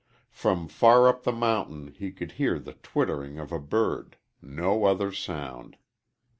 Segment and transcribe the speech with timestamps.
[0.31, 5.11] From far up the mountain he could hear the twittering of a bird no other
[5.11, 5.77] sound.